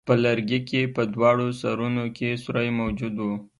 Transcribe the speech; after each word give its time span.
په 0.07 0.13
لرګي 0.23 0.59
کې 0.69 0.81
په 0.95 1.01
دواړو 1.13 1.47
سرونو 1.61 2.05
کې 2.17 2.29
سوری 2.43 2.69
موجود 2.79 3.13
وو. 3.19 3.35